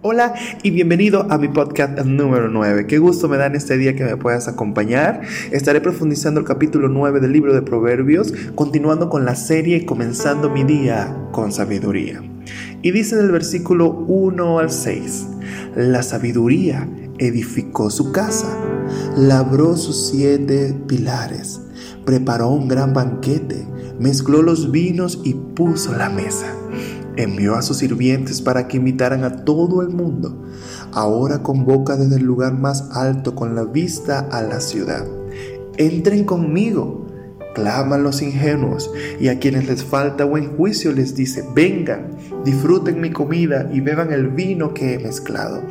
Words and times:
Hola 0.00 0.32
y 0.62 0.70
bienvenido 0.70 1.26
a 1.28 1.38
mi 1.38 1.48
podcast 1.48 1.98
número 2.04 2.48
9. 2.48 2.86
Qué 2.86 2.98
gusto 2.98 3.28
me 3.28 3.36
da 3.36 3.46
en 3.46 3.56
este 3.56 3.76
día 3.76 3.96
que 3.96 4.04
me 4.04 4.16
puedas 4.16 4.46
acompañar. 4.46 5.22
Estaré 5.50 5.80
profundizando 5.80 6.38
el 6.38 6.46
capítulo 6.46 6.88
9 6.88 7.18
del 7.18 7.32
libro 7.32 7.52
de 7.52 7.62
Proverbios, 7.62 8.32
continuando 8.54 9.08
con 9.08 9.24
la 9.24 9.34
serie 9.34 9.78
y 9.78 9.84
comenzando 9.86 10.50
mi 10.50 10.62
día 10.62 11.16
con 11.32 11.50
sabiduría. 11.50 12.22
Y 12.80 12.92
dice 12.92 13.16
en 13.16 13.22
el 13.22 13.32
versículo 13.32 13.90
1 13.90 14.60
al 14.60 14.70
6, 14.70 15.26
la 15.74 16.04
sabiduría 16.04 16.88
edificó 17.18 17.90
su 17.90 18.12
casa, 18.12 18.56
labró 19.16 19.76
sus 19.76 20.10
siete 20.10 20.76
pilares, 20.86 21.60
preparó 22.06 22.50
un 22.50 22.68
gran 22.68 22.94
banquete, 22.94 23.66
mezcló 23.98 24.42
los 24.42 24.70
vinos 24.70 25.20
y 25.24 25.34
puso 25.34 25.92
la 25.96 26.08
mesa 26.08 26.54
envió 27.18 27.56
a 27.56 27.62
sus 27.62 27.78
sirvientes 27.78 28.40
para 28.40 28.68
que 28.68 28.76
invitaran 28.76 29.24
a 29.24 29.44
todo 29.44 29.82
el 29.82 29.88
mundo. 29.88 30.44
Ahora 30.92 31.42
convoca 31.42 31.96
desde 31.96 32.16
el 32.16 32.22
lugar 32.22 32.54
más 32.54 32.90
alto 32.92 33.34
con 33.34 33.54
la 33.54 33.64
vista 33.64 34.20
a 34.30 34.40
la 34.42 34.60
ciudad. 34.60 35.04
Entren 35.76 36.24
conmigo, 36.24 37.06
claman 37.54 38.04
los 38.04 38.22
ingenuos, 38.22 38.90
y 39.20 39.28
a 39.28 39.40
quienes 39.40 39.66
les 39.66 39.82
falta 39.82 40.24
buen 40.24 40.56
juicio 40.56 40.92
les 40.92 41.16
dice, 41.16 41.44
vengan, 41.54 42.12
disfruten 42.44 43.00
mi 43.00 43.10
comida 43.10 43.68
y 43.72 43.80
beban 43.80 44.12
el 44.12 44.28
vino 44.28 44.72
que 44.72 44.94
he 44.94 44.98
mezclado. 45.00 45.62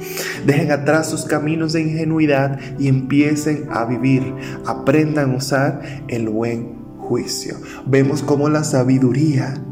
Dejen 0.45 0.71
atrás 0.71 1.09
sus 1.09 1.23
caminos 1.23 1.71
de 1.73 1.81
ingenuidad 1.81 2.59
y 2.77 2.89
empiecen 2.89 3.67
a 3.71 3.85
vivir, 3.85 4.33
aprendan 4.65 5.31
a 5.31 5.37
usar 5.37 5.81
el 6.09 6.27
buen 6.27 6.75
juicio. 6.97 7.55
Vemos 7.85 8.21
cómo 8.21 8.49
la 8.49 8.65
sabiduría 8.65 9.63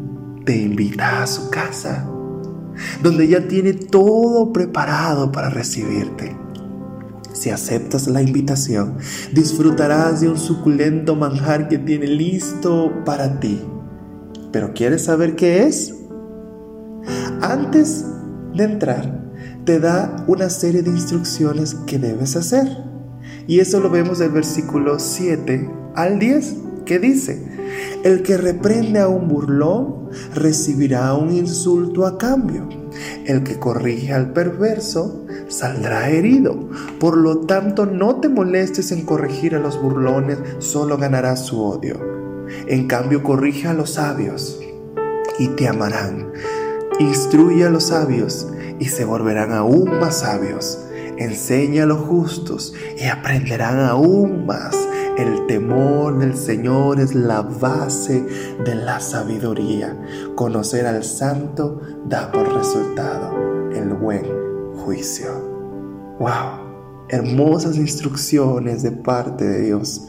te 0.46 0.56
invita 0.56 1.24
a 1.24 1.28
su 1.28 1.50
casa, 1.50 2.08
donde 3.02 3.28
ya 3.28 3.48
tiene 3.48 3.74
todo 3.74 4.54
preparado 4.54 5.32
para 5.32 5.50
recibirte. 5.50 6.38
Si 7.34 7.50
aceptas 7.50 8.08
la 8.08 8.22
invitación, 8.22 8.98
disfrutarás 9.34 10.22
de 10.22 10.30
un 10.30 10.38
suculento 10.38 11.16
manjar 11.16 11.68
que 11.68 11.80
tiene 11.80 12.08
listo 12.08 13.04
para 13.04 13.40
ti. 13.40 13.62
¿Pero 14.52 14.74
quieres 14.74 15.04
saber 15.04 15.36
qué 15.36 15.64
es? 15.64 15.94
Antes 17.42 18.06
de 18.54 18.64
entrar, 18.64 19.26
te 19.66 19.80
da 19.80 20.24
una 20.28 20.50
serie 20.50 20.82
de 20.82 20.92
instrucciones 20.92 21.76
que 21.88 22.00
debes 22.00 22.36
hacer. 22.36 22.68
Y 23.48 23.60
eso 23.60 23.80
lo 23.80 23.90
vemos 23.90 24.20
del 24.20 24.32
versículo 24.32 24.98
7 25.00 25.70
al 25.96 26.20
10, 26.20 26.56
que 26.86 27.00
dice, 27.00 27.42
el 28.04 28.22
que 28.22 28.38
reprende 28.38 29.00
a 29.00 29.08
un 29.08 29.28
burlón 29.28 30.10
recibirá 30.34 31.14
un 31.16 31.32
insulto 31.34 32.06
a 32.06 32.18
cambio. 32.18 32.70
El 33.26 33.44
que 33.44 33.60
corrige 33.60 34.14
al 34.14 34.32
perverso 34.32 35.26
saldrá 35.48 36.10
herido. 36.10 36.70
Por 37.00 37.18
lo 37.18 37.40
tanto, 37.40 37.86
no 37.86 38.20
te 38.22 38.30
molestes 38.30 38.92
en 38.92 39.06
corregir 39.06 39.56
a 39.56 39.60
los 39.60 39.82
burlones, 39.82 40.38
solo 40.60 40.98
ganarás 40.98 41.46
su 41.46 41.62
odio. 41.62 42.00
En 42.68 42.88
cambio, 42.88 43.24
corrige 43.24 43.68
a 43.68 43.74
los 43.74 43.92
sabios 43.92 44.60
y 45.40 45.50
te 45.50 45.68
amarán. 45.68 46.32
Instruye 47.00 47.66
a 47.66 47.70
los 47.70 47.86
sabios 47.86 48.48
y 48.80 48.86
se 48.86 49.04
volverán 49.04 49.52
aún 49.52 50.00
más 50.00 50.20
sabios. 50.20 50.80
Enseña 51.18 51.84
a 51.84 51.86
los 51.86 52.00
justos 52.00 52.74
y 52.98 53.06
aprenderán 53.06 53.80
aún 53.80 54.46
más. 54.46 54.76
El 55.18 55.48
temor 55.48 56.20
del 56.20 56.36
Señor 56.36 57.00
es 57.00 57.16
la 57.16 57.42
base 57.42 58.26
de 58.66 58.76
la 58.76 59.00
sabiduría. 59.00 59.98
Conocer 60.36 60.86
al 60.86 61.06
santo 61.06 61.80
da 62.06 62.32
por 62.32 62.54
resultado 62.54 63.34
el 63.72 63.94
buen 63.94 64.26
juicio. 64.76 65.28
¡Wow! 66.20 67.08
Hermosas 67.08 67.78
instrucciones 67.78 68.84
de 68.84 68.92
parte 68.92 69.46
de 69.46 69.62
Dios. 69.62 70.08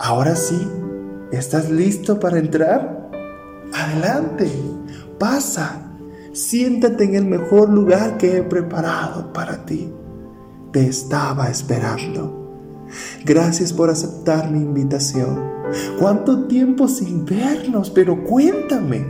Ahora 0.00 0.34
sí, 0.34 0.66
¿estás 1.30 1.70
listo 1.70 2.18
para 2.18 2.38
entrar? 2.38 3.10
Adelante, 3.72 4.50
pasa, 5.20 5.92
siéntate 6.32 7.04
en 7.04 7.14
el 7.14 7.26
mejor 7.26 7.68
lugar 7.68 8.18
que 8.18 8.38
he 8.38 8.42
preparado 8.42 9.32
para 9.32 9.64
ti. 9.64 9.92
Te 10.72 10.86
estaba 10.86 11.48
esperando. 11.48 12.42
Gracias 13.24 13.72
por 13.72 13.90
aceptar 13.90 14.50
mi 14.50 14.58
invitación. 14.58 15.52
¿Cuánto 15.98 16.46
tiempo 16.46 16.88
sin 16.88 17.24
vernos? 17.24 17.90
Pero 17.90 18.24
cuéntame. 18.24 19.06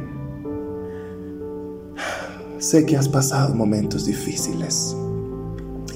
Sé 2.58 2.86
que 2.86 2.96
has 2.96 3.08
pasado 3.08 3.54
momentos 3.54 4.06
difíciles 4.06 4.96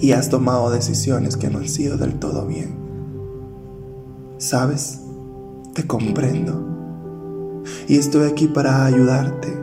y 0.00 0.12
has 0.12 0.28
tomado 0.28 0.71
decisiones 0.71 1.37
que 1.37 1.49
no 1.49 1.59
han 1.59 1.69
sido 1.69 1.97
del 1.97 2.19
todo 2.19 2.47
bien. 2.47 2.75
¿Sabes? 4.38 5.00
Te 5.75 5.87
comprendo. 5.87 7.62
Y 7.88 7.99
estoy 7.99 8.28
aquí 8.28 8.49
para 8.49 8.84
ayudarte. 8.84 9.56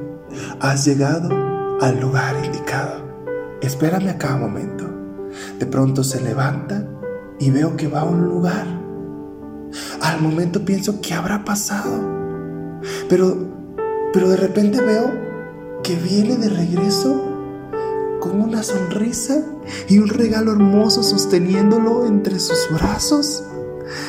Has 0.59 0.85
llegado 0.85 1.29
al 1.81 1.99
lugar 1.99 2.35
indicado. 2.43 3.03
Espérame 3.61 4.09
acá 4.09 4.35
un 4.35 4.41
momento. 4.41 4.72
De 5.59 5.65
pronto 5.65 6.03
se 6.03 6.21
levanta 6.21 6.87
y 7.39 7.51
veo 7.51 7.75
que 7.75 7.87
va 7.87 8.01
a 8.01 8.05
un 8.05 8.27
lugar. 8.27 8.65
Al 10.01 10.21
momento 10.21 10.65
pienso 10.65 11.01
que 11.01 11.13
habrá 11.13 11.43
pasado, 11.45 12.81
pero, 13.09 13.35
pero 14.13 14.29
de 14.29 14.37
repente 14.37 14.81
veo 14.81 15.11
que 15.83 15.95
viene 15.95 16.37
de 16.37 16.49
regreso 16.49 17.33
con 18.19 18.41
una 18.41 18.63
sonrisa 18.63 19.43
y 19.89 19.97
un 19.97 20.09
regalo 20.09 20.51
hermoso 20.53 21.03
sosteniéndolo 21.03 22.05
entre 22.05 22.39
sus 22.39 22.69
brazos. 22.71 23.43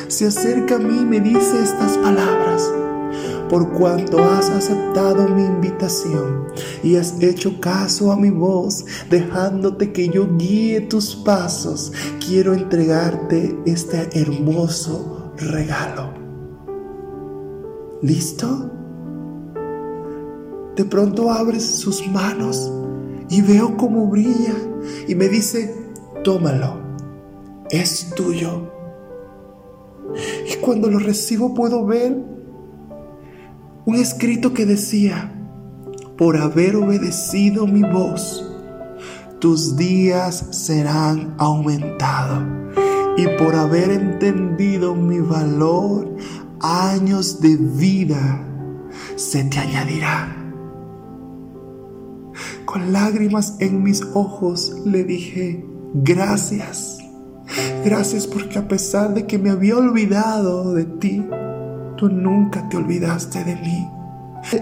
Se 0.07 0.27
acerca 0.27 0.75
a 0.75 0.79
mí 0.79 0.99
y 0.99 1.05
me 1.05 1.19
dice 1.19 1.61
estas 1.61 1.97
palabras 1.97 2.71
por 3.49 3.71
cuanto 3.73 4.23
has 4.23 4.49
aceptado 4.49 5.27
mi 5.27 5.43
invitación 5.43 6.47
y 6.83 6.95
has 6.95 7.21
hecho 7.21 7.59
caso 7.59 8.11
a 8.11 8.17
mi 8.17 8.29
voz, 8.29 8.85
dejándote 9.09 9.91
que 9.91 10.09
yo 10.09 10.27
guíe 10.37 10.81
tus 10.81 11.15
pasos, 11.15 11.91
quiero 12.25 12.53
entregarte 12.53 13.57
este 13.65 14.09
hermoso 14.19 15.33
regalo. 15.37 16.13
¿Listo? 18.01 18.71
De 20.75 20.85
pronto 20.85 21.31
abres 21.31 21.63
sus 21.63 22.07
manos 22.07 22.71
y 23.29 23.41
veo 23.41 23.77
cómo 23.77 24.07
brilla 24.07 24.55
y 25.07 25.15
me 25.15 25.29
dice, 25.29 25.73
tómalo, 26.23 26.79
es 27.69 28.13
tuyo. 28.15 28.71
Y 30.49 30.55
cuando 30.57 30.89
lo 30.89 30.99
recibo 30.99 31.53
puedo 31.53 31.85
ver 31.85 32.34
un 33.85 33.95
escrito 33.95 34.53
que 34.53 34.65
decía, 34.65 35.31
por 36.17 36.37
haber 36.37 36.75
obedecido 36.75 37.67
mi 37.67 37.81
voz, 37.81 38.51
tus 39.39 39.75
días 39.75 40.47
serán 40.51 41.35
aumentados 41.37 42.43
y 43.17 43.27
por 43.37 43.55
haber 43.55 43.91
entendido 43.91 44.95
mi 44.95 45.19
valor, 45.19 46.15
años 46.61 47.39
de 47.41 47.55
vida 47.57 48.43
se 49.15 49.43
te 49.43 49.59
añadirán. 49.59 50.53
Con 52.65 52.91
lágrimas 52.91 53.55
en 53.59 53.83
mis 53.83 54.01
ojos 54.13 54.81
le 54.83 55.03
dije, 55.03 55.63
gracias, 55.93 56.97
gracias 57.85 58.25
porque 58.25 58.57
a 58.57 58.67
pesar 58.67 59.13
de 59.13 59.27
que 59.27 59.37
me 59.37 59.51
había 59.51 59.77
olvidado 59.77 60.73
de 60.73 60.85
ti, 60.85 61.23
Tú 61.97 62.09
nunca 62.09 62.67
te 62.67 62.77
olvidaste 62.77 63.43
de 63.43 63.55
mí. 63.55 63.89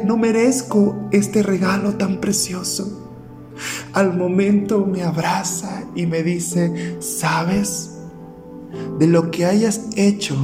No 0.06 0.18
merezco 0.18 0.96
este 1.12 1.44
regalo 1.44 1.96
tan 1.96 2.22
precioso. 2.22 3.12
Al 3.94 4.16
momento 4.16 4.86
me 4.86 5.04
abraza 5.04 5.84
y 5.96 6.06
me 6.06 6.24
dice, 6.24 6.98
¿sabes? 7.00 7.92
De 9.00 9.07
lo 9.07 9.30
que 9.31 9.46
hayas 9.46 9.90
hecho, 9.96 10.36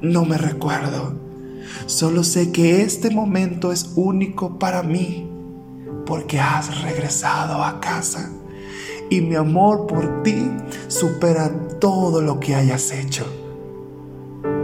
no 0.00 0.24
me 0.24 0.38
recuerdo. 0.38 1.14
Solo 1.86 2.24
sé 2.24 2.52
que 2.52 2.82
este 2.82 3.10
momento 3.10 3.72
es 3.72 3.92
único 3.96 4.58
para 4.58 4.82
mí 4.82 5.30
porque 6.04 6.40
has 6.40 6.82
regresado 6.82 7.62
a 7.62 7.80
casa 7.80 8.30
y 9.10 9.20
mi 9.20 9.34
amor 9.34 9.86
por 9.86 10.22
ti 10.22 10.50
supera 10.88 11.50
todo 11.80 12.22
lo 12.22 12.40
que 12.40 12.54
hayas 12.54 12.92
hecho. 12.92 13.24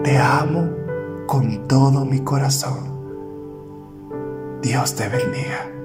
Te 0.03 0.19
amo 0.19 0.82
con 1.27 1.69
todo 1.69 2.05
mi 2.05 2.21
corazón. 2.21 2.91
Dios 4.63 4.95
te 4.95 5.09
bendiga. 5.09 5.82